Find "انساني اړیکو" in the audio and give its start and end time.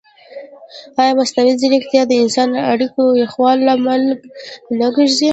2.23-3.01